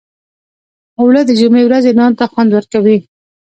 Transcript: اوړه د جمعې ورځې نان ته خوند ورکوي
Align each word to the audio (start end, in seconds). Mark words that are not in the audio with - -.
اوړه 0.99 1.21
د 1.25 1.31
جمعې 1.39 1.63
ورځې 1.65 1.91
نان 1.99 2.11
ته 2.19 2.25
خوند 2.31 2.49
ورکوي 2.53 2.97